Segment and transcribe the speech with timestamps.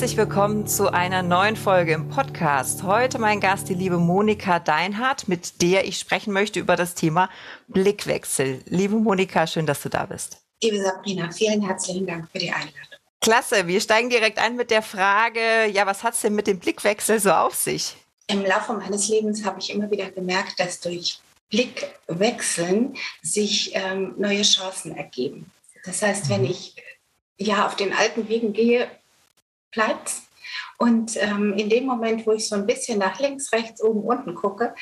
[0.00, 2.84] herzlich willkommen zu einer neuen Folge im Podcast.
[2.84, 7.28] Heute mein Gast, die liebe Monika Deinhardt, mit der ich sprechen möchte über das Thema
[7.68, 8.62] Blickwechsel.
[8.64, 10.38] Liebe Monika, schön, dass du da bist.
[10.62, 12.80] Liebe Sabrina, vielen herzlichen Dank für die Einladung.
[13.20, 16.58] Klasse, wir steigen direkt ein mit der Frage, ja, was hat es denn mit dem
[16.58, 17.94] Blickwechsel so auf sich?
[18.26, 21.20] Im Laufe meines Lebens habe ich immer wieder gemerkt, dass durch
[21.50, 25.50] Blickwechseln sich ähm, neue Chancen ergeben.
[25.84, 26.74] Das heißt, wenn ich
[27.36, 28.88] ja auf den alten Wegen gehe,
[29.70, 30.12] bleibt.
[30.78, 34.34] Und ähm, in dem Moment, wo ich so ein bisschen nach links, rechts, oben, unten
[34.34, 34.74] gucke,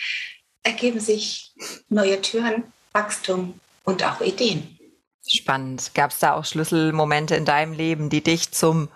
[0.63, 1.53] ergeben sich
[1.89, 4.79] neue Türen, Wachstum und auch Ideen.
[5.27, 5.91] Spannend.
[5.95, 8.89] Gab es da auch Schlüsselmomente in deinem Leben, die dich zum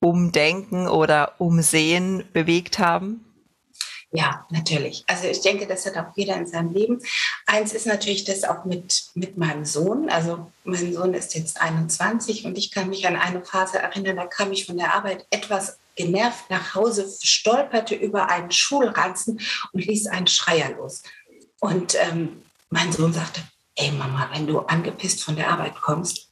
[0.00, 3.25] Umdenken oder Umsehen bewegt haben?
[4.16, 5.04] Ja, natürlich.
[5.06, 7.02] Also ich denke, das hat auch jeder in seinem Leben.
[7.44, 10.08] Eins ist natürlich das auch mit, mit meinem Sohn.
[10.08, 14.24] Also mein Sohn ist jetzt 21 und ich kann mich an eine Phase erinnern, da
[14.24, 19.38] kam ich von der Arbeit etwas genervt nach Hause, stolperte über einen Schulranzen
[19.72, 21.02] und ließ einen Schreier los.
[21.60, 23.42] Und ähm, mein Sohn sagte,
[23.74, 26.30] ey Mama, wenn du angepisst von der Arbeit kommst,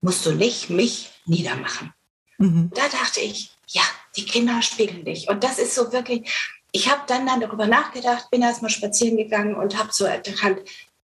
[0.00, 1.92] musst du nicht mich niedermachen.
[2.38, 2.70] Mhm.
[2.72, 3.82] Da dachte ich, ja,
[4.16, 5.28] die Kinder spiegeln dich.
[5.28, 6.30] Und das ist so wirklich,
[6.72, 10.60] ich habe dann, dann darüber nachgedacht, bin erstmal spazieren gegangen und habe so erkannt,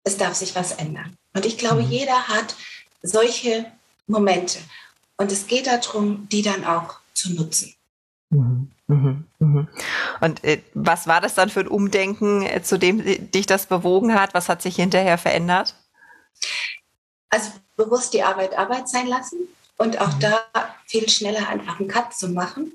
[0.04, 1.16] es darf sich was ändern.
[1.34, 1.90] Und ich glaube, mhm.
[1.90, 2.56] jeder hat
[3.02, 3.66] solche
[4.06, 4.58] Momente.
[5.16, 7.74] Und es geht darum, die dann auch zu nutzen.
[8.30, 8.70] Mhm.
[8.88, 9.24] Mhm.
[9.38, 9.68] mhm.
[10.20, 14.14] Und äh, was war das dann für ein Umdenken, äh, zu dem dich das bewogen
[14.14, 14.34] hat?
[14.34, 15.74] Was hat sich hinterher verändert?
[17.30, 19.38] Also bewusst die Arbeit Arbeit sein lassen
[19.78, 20.20] und auch mhm.
[20.20, 20.40] da
[20.86, 22.72] viel schneller einfach einen Cut zu machen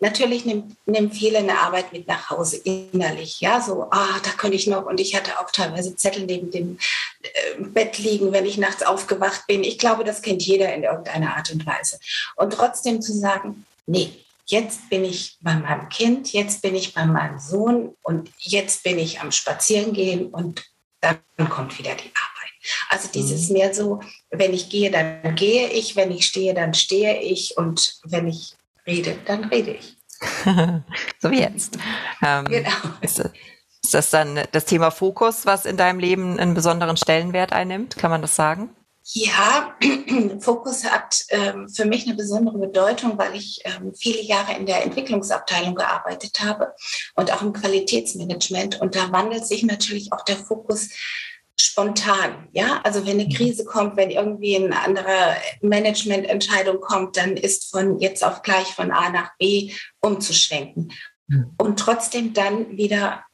[0.00, 0.76] Natürlich nimmt,
[1.14, 3.40] viele eine Arbeit mit nach Hause innerlich.
[3.40, 4.86] Ja, so, ah, da könnte ich noch.
[4.86, 6.78] Und ich hatte auch teilweise Zettel neben dem
[7.22, 7.28] äh,
[7.60, 9.64] Bett liegen, wenn ich nachts aufgewacht bin.
[9.64, 11.98] Ich glaube, das kennt jeder in irgendeiner Art und Weise.
[12.36, 14.12] Und trotzdem zu sagen, nee,
[14.46, 18.98] jetzt bin ich bei meinem Kind, jetzt bin ich bei meinem Sohn und jetzt bin
[18.98, 20.64] ich am Spazierengehen und
[21.00, 21.18] dann
[21.48, 22.36] kommt wieder die Arbeit.
[22.88, 23.54] Also dieses mhm.
[23.54, 28.00] mehr so, wenn ich gehe, dann gehe ich, wenn ich stehe, dann stehe ich und
[28.04, 28.54] wenn ich
[28.86, 29.96] rede, dann rede ich.
[31.20, 31.78] so wie jetzt.
[32.22, 32.70] Ähm, genau.
[33.00, 33.18] Ist,
[33.82, 37.96] ist, das dann das Thema Fokus, was in deinem Leben einen besonderen Stellenwert einnimmt?
[37.96, 38.70] Kann man das sagen?
[39.12, 39.76] Ja,
[40.40, 44.84] Fokus hat ähm, für mich eine besondere Bedeutung, weil ich ähm, viele Jahre in der
[44.84, 46.74] Entwicklungsabteilung gearbeitet habe
[47.14, 48.80] und auch im Qualitätsmanagement.
[48.80, 50.90] Und da wandelt sich natürlich auch der Fokus
[51.58, 52.48] spontan.
[52.52, 53.32] Ja, also wenn eine mhm.
[53.32, 58.90] Krise kommt, wenn irgendwie eine andere Managemententscheidung kommt, dann ist von jetzt auf gleich von
[58.90, 60.92] A nach B umzuschwenken
[61.28, 61.52] mhm.
[61.58, 63.24] und trotzdem dann wieder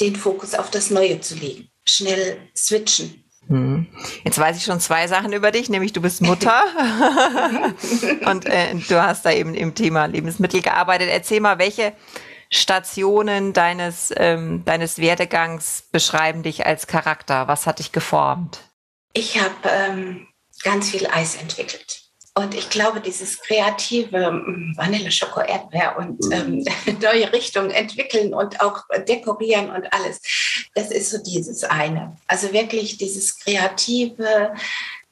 [0.00, 1.68] den Fokus auf das Neue zu legen.
[1.84, 3.24] Schnell switchen.
[3.48, 3.86] Mhm.
[4.24, 6.62] Jetzt weiß ich schon zwei Sachen über dich, nämlich du bist Mutter
[8.26, 11.08] und äh, du hast da eben im Thema Lebensmittel gearbeitet.
[11.10, 11.92] Erzähl mal, welche
[12.50, 17.46] Stationen deines, ähm, deines Werdegangs beschreiben dich als Charakter?
[17.48, 18.60] Was hat dich geformt?
[19.12, 20.26] Ich habe ähm,
[20.62, 22.00] ganz viel Eis entwickelt.
[22.34, 26.64] Und ich glaube, dieses kreative mm, Vanille, Schoko, Erdbeer und ähm,
[27.00, 30.20] neue Richtungen entwickeln und auch dekorieren und alles,
[30.74, 32.16] das ist so dieses eine.
[32.28, 34.54] Also wirklich dieses kreative,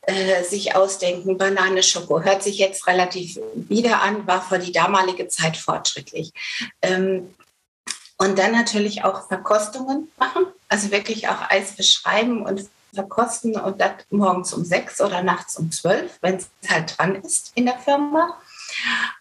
[0.03, 5.29] äh, sich ausdenken, Banane, Schoko, hört sich jetzt relativ wieder an, war für die damalige
[5.29, 6.33] Zeit fortschrittlich.
[6.83, 7.35] Ähm,
[8.17, 13.93] und dann natürlich auch Verkostungen machen, also wirklich auch Eis beschreiben und verkosten und das
[14.11, 18.37] morgens um sechs oder nachts um zwölf, wenn es halt dran ist in der Firma.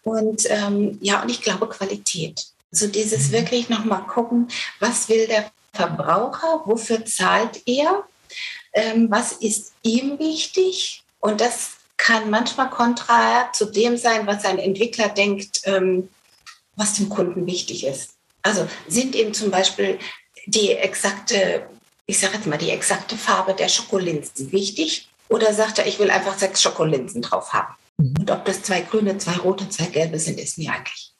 [0.02, 2.46] Und ähm, ja, und ich glaube Qualität.
[2.70, 3.32] So dieses mhm.
[3.32, 4.48] wirklich nochmal gucken,
[4.80, 8.04] was will der Verbraucher, wofür zahlt er
[8.78, 11.02] ähm, was ist ihm wichtig.
[11.20, 16.08] Und das kann manchmal konträr zu dem sein, was ein Entwickler denkt, ähm,
[16.76, 18.14] was dem Kunden wichtig ist.
[18.42, 19.98] Also sind ihm zum Beispiel
[20.46, 21.68] die exakte,
[22.06, 26.10] ich sage jetzt mal, die exakte Farbe der Schokolinsen wichtig Oder sagt er, ich will
[26.10, 27.74] einfach sechs Schokolinsen drauf haben.
[27.98, 28.14] Mhm.
[28.20, 31.12] Und ob das zwei grüne, zwei rote, zwei gelbe sind, ist mir eigentlich,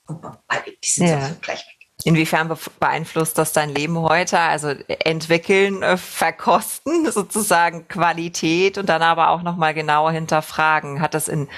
[0.83, 1.29] die sind ja.
[1.29, 1.65] so gleich.
[2.09, 4.39] Inwiefern beeinflusst das dein Leben heute?
[4.39, 11.03] Also entwickeln, äh, verkosten, sozusagen Qualität und dann aber auch nochmal genauer hinterfragen.
[11.03, 11.49] Hat das in,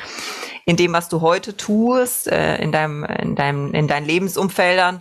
[0.66, 5.00] in dem, was du heute tust, äh, in deinem, in deinem, in deinen Lebensumfeldern,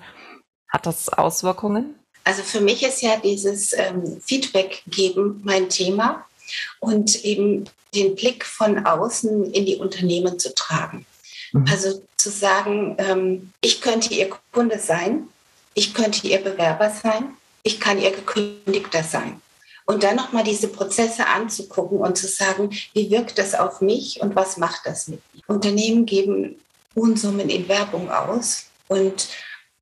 [0.67, 1.95] hat das Auswirkungen?
[2.25, 6.27] Also für mich ist ja dieses ähm, Feedback geben mein Thema
[6.79, 11.07] und eben den Blick von außen in die Unternehmen zu tragen.
[11.53, 11.65] Mhm.
[11.71, 15.27] Also zu sagen, ähm, ich könnte Ihr Kunde sein,
[15.73, 19.41] ich könnte Ihr Bewerber sein, ich kann Ihr Gekündigter sein.
[19.85, 24.35] Und dann nochmal diese Prozesse anzugucken und zu sagen, wie wirkt das auf mich und
[24.35, 25.41] was macht das mit mir?
[25.47, 26.59] Unternehmen geben
[26.93, 29.29] Unsummen in Werbung aus und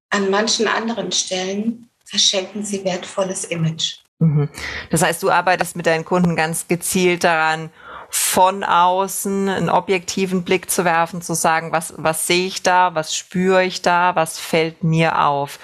[0.09, 3.97] an manchen anderen Stellen verschenken sie wertvolles Image.
[4.19, 4.49] Mhm.
[4.89, 7.69] Das heißt, du arbeitest mit deinen Kunden ganz gezielt daran,
[8.09, 13.15] von außen einen objektiven Blick zu werfen, zu sagen, was, was sehe ich da, was
[13.15, 15.59] spüre ich da, was fällt mir auf.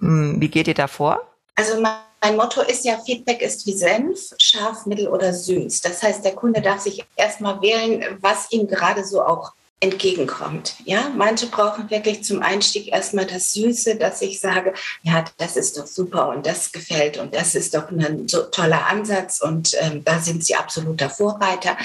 [0.00, 1.20] Hm, wie geht ihr da vor?
[1.54, 5.80] Also mein Motto ist ja, Feedback ist wie Senf, scharf, mittel oder süß.
[5.80, 10.76] Das heißt, der Kunde darf sich erstmal wählen, was ihm gerade so auch entgegenkommt.
[10.84, 15.78] Ja, manche brauchen wirklich zum Einstieg erstmal das Süße, dass ich sage, ja, das ist
[15.78, 20.04] doch super und das gefällt und das ist doch ein so toller Ansatz und ähm,
[20.04, 21.78] da sind sie absoluter Vorreiter.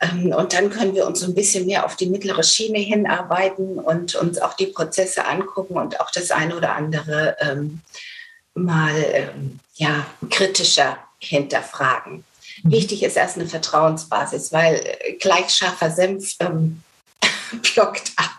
[0.00, 3.78] Ähm, und dann können wir uns so ein bisschen mehr auf die mittlere Schiene hinarbeiten
[3.78, 7.80] und uns auch die Prozesse angucken und auch das eine oder andere ähm,
[8.54, 12.24] mal ähm, ja, kritischer hinterfragen.
[12.62, 12.70] Mhm.
[12.70, 16.82] Wichtig ist erst eine Vertrauensbasis, weil äh, gleich scharfer Senf ähm,
[17.62, 18.30] blockt ab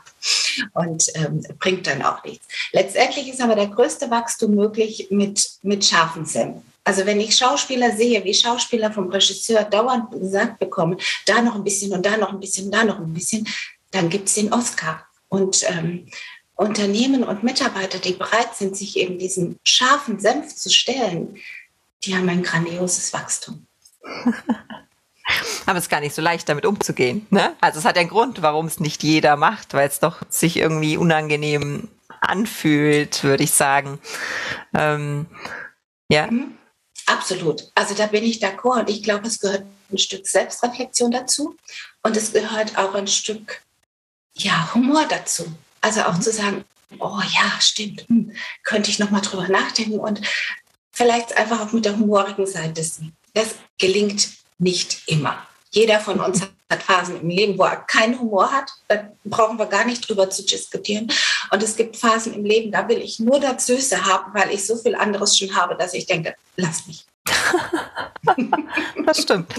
[0.74, 2.48] und ähm, bringt dann auch nichts.
[2.72, 6.62] Letztendlich ist aber der größte Wachstum möglich mit, mit scharfen Senf.
[6.84, 11.64] Also wenn ich Schauspieler sehe, wie Schauspieler vom Regisseur dauernd gesagt bekommen, da noch ein
[11.64, 13.48] bisschen und da noch ein bisschen, da noch ein bisschen,
[13.92, 15.06] dann gibt es den Oscar.
[15.30, 16.08] Und ähm,
[16.56, 21.38] Unternehmen und Mitarbeiter, die bereit sind, sich eben diesem scharfen Senf zu stellen,
[22.04, 23.66] die haben ein grandioses Wachstum.
[25.66, 27.26] Aber es ist gar nicht so leicht, damit umzugehen.
[27.30, 27.56] Ne?
[27.62, 30.98] Also es hat einen Grund, warum es nicht jeder macht, weil es doch sich irgendwie
[30.98, 31.90] unangenehm
[32.22, 34.00] anfühlt, würde ich sagen.
[34.74, 35.28] Ähm,
[36.10, 36.28] ja.
[36.28, 36.58] Mhm.
[37.08, 37.72] Absolut.
[37.76, 41.56] Also da bin ich d'accord und ich glaube, es gehört ein Stück Selbstreflexion dazu
[42.02, 43.62] und es gehört auch ein Stück
[44.34, 45.46] ja, Humor dazu.
[45.82, 46.22] Also auch mhm.
[46.22, 46.66] zu sagen,
[47.00, 48.32] oh ja, stimmt, hm,
[48.64, 50.22] könnte ich nochmal drüber nachdenken und
[50.92, 52.84] vielleicht einfach auch mit der humorigen Seite.
[53.34, 55.38] Das gelingt nicht immer.
[55.72, 58.72] Jeder von uns hat Phasen im Leben, wo er keinen Humor hat.
[58.88, 61.12] Da brauchen wir gar nicht drüber zu diskutieren.
[61.52, 64.66] Und es gibt Phasen im Leben, da will ich nur das Süße haben, weil ich
[64.66, 67.06] so viel anderes schon habe, dass ich denke, lass mich.
[69.06, 69.54] das stimmt.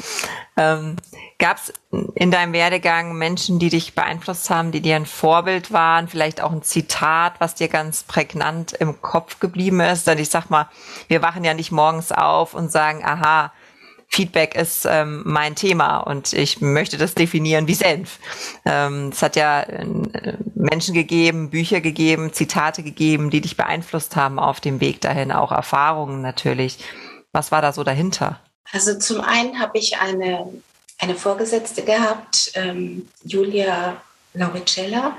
[0.56, 0.96] Ähm,
[1.38, 1.72] Gab es
[2.14, 6.08] in deinem Werdegang Menschen, die dich beeinflusst haben, die dir ein Vorbild waren?
[6.08, 10.06] Vielleicht auch ein Zitat, was dir ganz prägnant im Kopf geblieben ist?
[10.06, 10.70] Denn ich sag mal,
[11.08, 13.52] wir wachen ja nicht morgens auf und sagen, aha,
[14.16, 18.18] Feedback ist ähm, mein Thema und ich möchte das definieren wie Senf.
[18.64, 19.86] Ähm, es hat ja äh,
[20.54, 25.52] Menschen gegeben, Bücher gegeben, Zitate gegeben, die dich beeinflusst haben auf dem Weg dahin, auch
[25.52, 26.78] Erfahrungen natürlich.
[27.32, 28.40] Was war da so dahinter?
[28.72, 30.50] Also zum einen habe ich eine,
[30.98, 34.00] eine Vorgesetzte gehabt, ähm, Julia
[34.32, 35.14] Lauricella,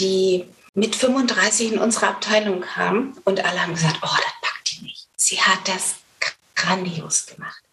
[0.00, 4.82] die mit 35 in unsere Abteilung kam und alle haben gesagt, oh, das packt die
[4.82, 5.06] nicht.
[5.16, 5.94] Sie hat das
[6.56, 7.63] grandios gemacht.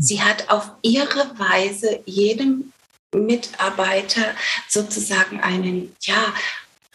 [0.00, 2.72] Sie hat auf ihre Weise jedem
[3.14, 4.34] Mitarbeiter
[4.68, 6.32] sozusagen einen, ja,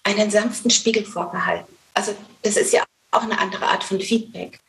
[0.03, 1.73] einen sanften Spiegel vorgehalten.
[1.93, 4.59] Also das ist ja auch eine andere Art von Feedback.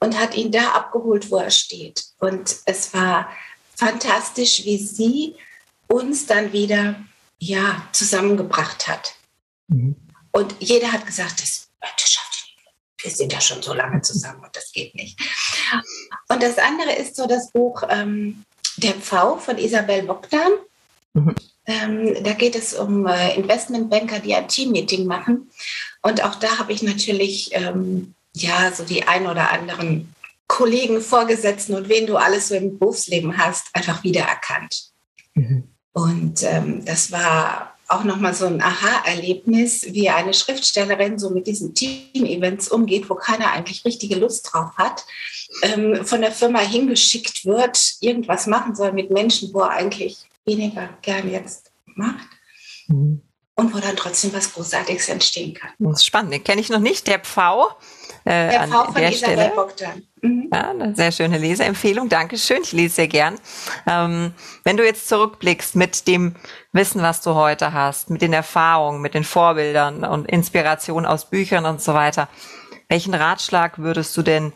[0.00, 2.04] Und hat ihn da abgeholt, wo er steht.
[2.18, 3.32] Und es war
[3.74, 5.34] fantastisch, wie sie
[5.88, 6.94] uns dann wieder
[7.38, 9.14] ja, zusammengebracht hat.
[9.66, 9.96] Mhm.
[10.30, 12.28] Und jeder hat gesagt, das, das schafft
[13.02, 15.18] wir sind ja schon so lange zusammen und das geht nicht.
[16.28, 18.44] Und das andere ist so das Buch ähm,
[18.76, 20.52] Der Pfau von Isabel Bogdan.
[21.14, 21.34] Mhm.
[21.66, 25.50] Ähm, da geht es um äh, Investmentbanker, die ein Teammeeting machen.
[26.02, 30.14] Und auch da habe ich natürlich ähm, ja so die ein oder anderen
[30.46, 34.88] Kollegen, Vorgesetzten und wen du alles so im Berufsleben hast, einfach wiedererkannt.
[35.34, 35.64] Mhm.
[35.92, 41.74] Und ähm, das war auch nochmal so ein Aha-Erlebnis, wie eine Schriftstellerin so mit diesen
[41.74, 45.04] Team-Events umgeht, wo keiner eigentlich richtige Lust drauf hat,
[45.62, 50.88] ähm, von der Firma hingeschickt wird, irgendwas machen soll mit Menschen, wo er eigentlich weniger
[51.02, 52.28] gern jetzt macht.
[52.88, 53.20] Mhm.
[53.54, 55.70] und wo dann trotzdem was Großartiges entstehen kann.
[55.78, 56.32] Das ist spannend.
[56.32, 57.06] Den kenne ich noch nicht.
[57.08, 57.70] Der Pfau.
[58.24, 60.02] Äh, der Pfau von Isabel Bogdan.
[60.22, 60.48] Mhm.
[60.52, 62.08] Ja, eine sehr schöne Leseempfehlung.
[62.08, 62.62] Dankeschön.
[62.62, 63.38] Ich lese sehr gern.
[63.86, 66.36] Ähm, wenn du jetzt zurückblickst mit dem
[66.72, 71.66] Wissen, was du heute hast, mit den Erfahrungen, mit den Vorbildern und Inspiration aus Büchern
[71.66, 72.28] und so weiter,
[72.88, 74.52] welchen Ratschlag würdest du denn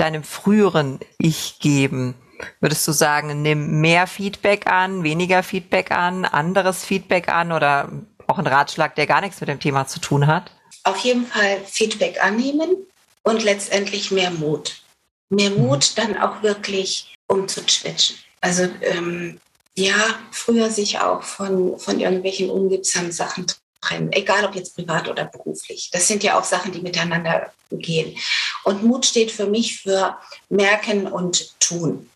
[0.00, 2.14] deinem früheren Ich geben?
[2.60, 7.90] Würdest du sagen, nimm mehr Feedback an, weniger Feedback an, anderes Feedback an oder
[8.26, 10.52] auch ein Ratschlag, der gar nichts mit dem Thema zu tun hat?
[10.84, 12.76] Auf jeden Fall Feedback annehmen
[13.22, 14.80] und letztendlich mehr Mut.
[15.28, 15.66] Mehr mhm.
[15.66, 18.16] Mut dann auch wirklich umzutwitchen.
[18.40, 19.38] Also ähm,
[19.76, 19.94] ja,
[20.30, 23.46] früher sich auch von, von irgendwelchen unliebsamen Sachen
[23.80, 25.90] trennen, egal ob jetzt privat oder beruflich.
[25.92, 28.16] Das sind ja auch Sachen, die miteinander gehen.
[28.64, 30.18] Und Mut steht für mich für
[30.48, 32.10] merken und tun.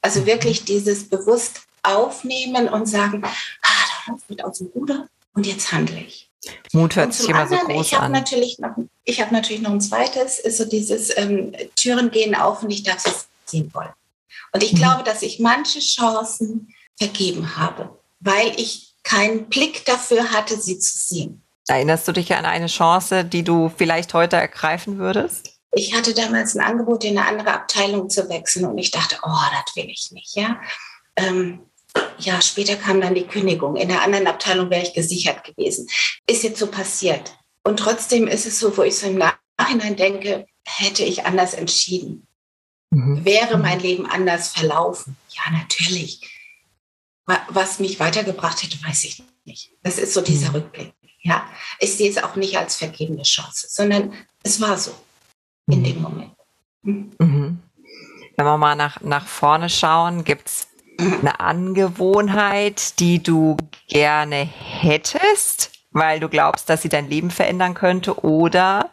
[0.00, 0.26] Also mhm.
[0.26, 3.28] wirklich dieses bewusst aufnehmen und sagen, ah,
[3.62, 6.28] da läuft mit aus dem Ruder und jetzt handle ich.
[6.72, 8.12] Mut hört sich immer so groß ich an.
[8.12, 12.62] Natürlich noch, ich habe natürlich noch ein zweites, ist so dieses ähm, Türen gehen auf
[12.62, 13.12] und ich darf sie
[13.46, 13.92] ziehen wollen.
[14.52, 14.78] Und ich mhm.
[14.78, 20.96] glaube, dass ich manche Chancen vergeben habe, weil ich keinen Blick dafür hatte, sie zu
[20.96, 21.42] sehen.
[21.68, 25.58] Erinnerst du dich an eine Chance, die du vielleicht heute ergreifen würdest?
[25.74, 29.28] Ich hatte damals ein Angebot, in eine andere Abteilung zu wechseln und ich dachte, oh,
[29.28, 30.60] das will ich nicht, ja.
[31.16, 31.60] Ähm,
[32.18, 33.76] ja, später kam dann die Kündigung.
[33.76, 35.88] In der anderen Abteilung wäre ich gesichert gewesen.
[36.26, 37.36] Ist jetzt so passiert.
[37.64, 39.18] Und trotzdem ist es so, wo ich so im
[39.58, 42.26] Nachhinein denke, hätte ich anders entschieden.
[42.90, 43.24] Mhm.
[43.24, 45.16] Wäre mein Leben anders verlaufen?
[45.30, 46.20] Ja, natürlich.
[47.26, 49.70] Was mich weitergebracht hätte, weiß ich nicht.
[49.82, 50.56] Das ist so dieser mhm.
[50.56, 50.92] Rückblick.
[51.20, 51.46] Ja,
[51.78, 54.12] ich sehe es auch nicht als vergebene Chance, sondern
[54.42, 54.92] es war so
[55.68, 55.84] in mhm.
[55.84, 56.32] dem Moment.
[56.82, 57.12] Mhm.
[57.18, 57.62] mhm.
[58.36, 60.66] Wenn wir mal nach, nach vorne schauen, gibt es
[60.98, 63.56] eine Angewohnheit, die du
[63.88, 68.24] gerne hättest, weil du glaubst, dass sie dein Leben verändern könnte?
[68.24, 68.90] Oder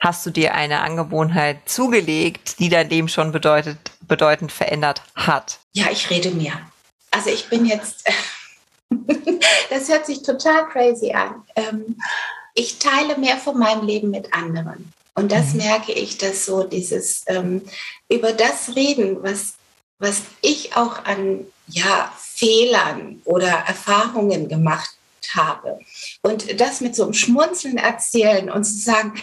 [0.00, 5.58] hast du dir eine Angewohnheit zugelegt, die dein Leben schon bedeutet, bedeutend verändert hat?
[5.72, 6.52] Ja, ich rede mir.
[7.12, 8.04] Also ich bin jetzt,
[9.70, 11.44] das hört sich total crazy an.
[11.54, 11.96] Ähm,
[12.54, 14.92] ich teile mehr von meinem Leben mit anderen.
[15.14, 15.58] Und das mhm.
[15.58, 17.62] merke ich, dass so dieses ähm,
[18.08, 19.54] über das reden, was
[20.02, 24.96] was ich auch an ja, Fehlern oder Erfahrungen gemacht
[25.32, 25.78] habe.
[26.22, 29.14] Und das mit so einem Schmunzeln erzählen und zu sagen,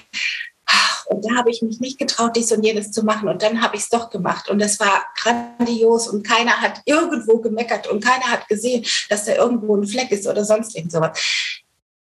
[1.06, 3.30] und da habe ich mich nicht getraut, dies und jenes zu machen.
[3.30, 4.50] Und dann habe ich es doch gemacht.
[4.50, 9.34] Und es war grandios und keiner hat irgendwo gemeckert und keiner hat gesehen, dass da
[9.34, 11.20] irgendwo ein Fleck ist oder sonst irgend sowas.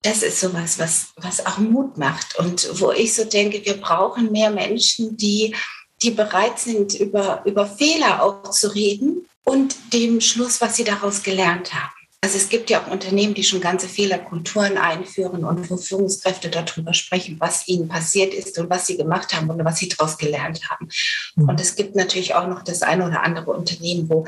[0.04, 2.38] Das ist sowas, was, was auch Mut macht.
[2.38, 5.56] Und wo ich so denke, wir brauchen mehr Menschen, die
[6.02, 11.24] die bereit sind, über, über Fehler auch zu reden und dem Schluss, was sie daraus
[11.24, 12.01] gelernt haben.
[12.24, 16.94] Also es gibt ja auch Unternehmen, die schon ganze Fehlerkulturen einführen und wo Führungskräfte darüber
[16.94, 20.70] sprechen, was ihnen passiert ist und was sie gemacht haben und was sie daraus gelernt
[20.70, 20.88] haben.
[21.36, 21.50] Mhm.
[21.50, 24.28] Und es gibt natürlich auch noch das eine oder andere Unternehmen, wo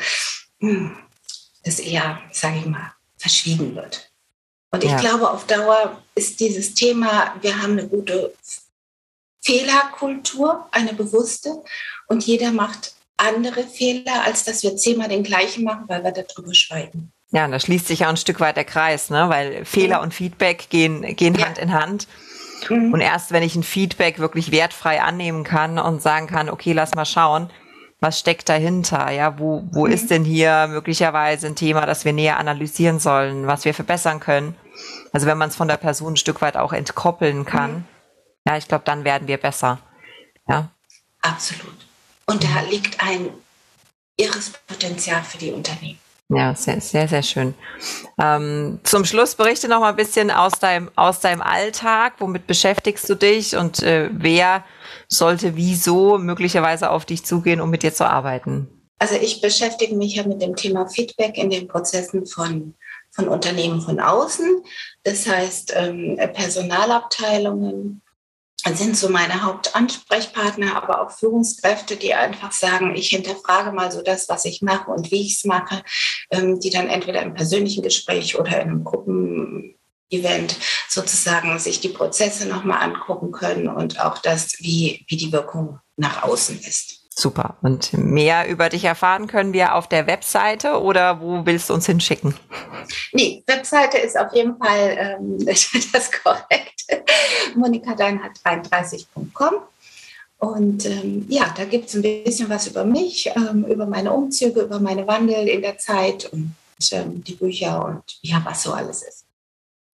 [0.59, 0.97] hm,
[1.63, 4.11] das eher, sage ich mal, verschwiegen wird.
[4.71, 4.97] Und ich ja.
[4.97, 8.33] glaube, auf Dauer ist dieses Thema, wir haben eine gute
[9.41, 11.63] Fehlerkultur, eine bewusste.
[12.07, 16.55] Und jeder macht andere Fehler, als dass wir zehnmal den gleichen machen, weil wir darüber
[16.55, 17.12] schweigen.
[17.33, 19.27] Ja, und da schließt sich ja ein Stück weit der Kreis, ne?
[19.27, 21.47] weil Fehler und Feedback gehen, gehen ja.
[21.47, 22.07] Hand in Hand.
[22.69, 22.93] Mhm.
[22.93, 26.95] Und erst wenn ich ein Feedback wirklich wertfrei annehmen kann und sagen kann, okay, lass
[26.95, 27.49] mal schauen,
[27.99, 29.11] was steckt dahinter?
[29.11, 29.91] Ja, wo, wo mhm.
[29.91, 34.55] ist denn hier möglicherweise ein Thema, das wir näher analysieren sollen, was wir verbessern können?
[35.11, 37.85] Also wenn man es von der Person ein Stück weit auch entkoppeln kann, mhm.
[38.45, 39.79] Ja, ich glaube, dann werden wir besser.
[40.47, 40.69] Ja.
[41.21, 41.87] Absolut.
[42.25, 43.29] Und da liegt ein
[44.17, 45.99] irres Potenzial für die Unternehmen.
[46.35, 47.53] Ja, sehr, sehr, sehr schön.
[48.19, 52.13] Ähm, zum Schluss berichte noch mal ein bisschen aus deinem, aus deinem Alltag.
[52.19, 54.63] Womit beschäftigst du dich und äh, wer
[55.07, 58.67] sollte wieso möglicherweise auf dich zugehen, um mit dir zu arbeiten?
[58.99, 62.73] Also ich beschäftige mich ja mit dem Thema Feedback in den Prozessen von,
[63.11, 64.63] von Unternehmen von außen.
[65.03, 68.01] Das heißt ähm, Personalabteilungen,
[68.71, 74.29] sind so meine Hauptansprechpartner, aber auch Führungskräfte, die einfach sagen, ich hinterfrage mal so das,
[74.29, 75.83] was ich mache und wie ich es mache,
[76.31, 80.57] ähm, die dann entweder im persönlichen Gespräch oder in einem Gruppenevent
[80.87, 86.23] sozusagen sich die Prozesse nochmal angucken können und auch das, wie, wie die Wirkung nach
[86.23, 87.03] außen ist.
[87.15, 87.57] Super.
[87.61, 91.85] Und mehr über dich erfahren können wir auf der Webseite oder wo willst du uns
[91.85, 92.35] hinschicken?
[93.11, 95.37] Nee, Webseite ist auf jeden Fall ähm,
[95.93, 96.72] das korrekt.
[97.55, 99.53] monikadeinhardt33.com.
[100.37, 104.61] Und ähm, ja, da gibt es ein bisschen was über mich, ähm, über meine Umzüge,
[104.61, 106.53] über meine Wandel in der Zeit und
[106.91, 109.23] ähm, die Bücher und ja, was so alles ist.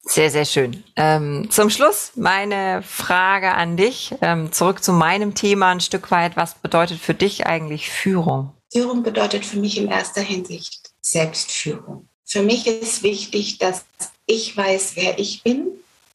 [0.02, 0.84] Sehr, sehr schön.
[0.96, 4.16] Ähm, zum Schluss meine Frage an dich.
[4.22, 6.36] Ähm, zurück zu meinem Thema ein Stück weit.
[6.36, 8.52] Was bedeutet für dich eigentlich Führung?
[8.72, 12.08] Führung bedeutet für mich in erster Hinsicht Selbstführung.
[12.26, 13.86] Für mich ist wichtig, dass
[14.26, 15.68] ich weiß, wer ich bin.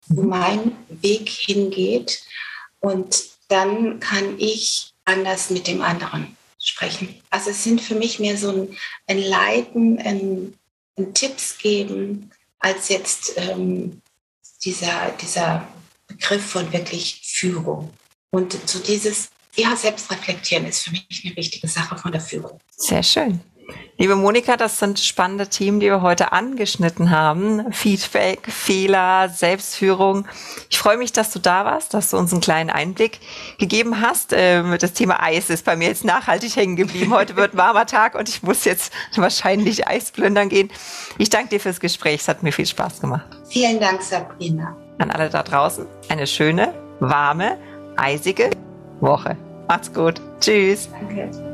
[0.09, 2.23] Mein Weg hingeht
[2.81, 7.15] und dann kann ich anders mit dem anderen sprechen.
[7.31, 10.55] Also es sind für mich mehr so ein, ein Leiten, ein,
[10.97, 14.01] ein Tipps geben, als jetzt ähm,
[14.65, 15.69] dieser, dieser
[16.07, 17.91] Begriff von wirklich Führung.
[18.31, 22.59] Und so dieses ja, Selbstreflektieren ist für mich eine wichtige Sache von der Führung.
[22.77, 23.41] Sehr schön.
[23.97, 27.73] Liebe Monika, das sind spannende Themen, die wir heute angeschnitten haben.
[27.73, 30.27] Feedback, Fehler, Selbstführung.
[30.69, 33.21] Ich freue mich, dass du da warst, dass du uns einen kleinen Einblick
[33.59, 34.33] gegeben hast.
[34.37, 37.15] Ähm, das Thema Eis ist bei mir jetzt nachhaltig hängen geblieben.
[37.15, 40.71] Heute wird ein warmer Tag und ich muss jetzt wahrscheinlich Eis plündern gehen.
[41.19, 42.23] Ich danke dir fürs Gespräch.
[42.23, 43.27] Es hat mir viel Spaß gemacht.
[43.49, 44.77] Vielen Dank, Sabrina.
[44.99, 47.59] An alle da draußen eine schöne, warme,
[47.97, 48.51] eisige
[49.01, 49.37] Woche.
[49.69, 50.21] Macht's gut.
[50.41, 50.89] Tschüss.
[50.91, 51.54] Danke.